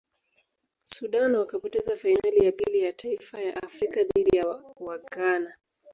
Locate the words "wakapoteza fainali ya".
1.35-2.51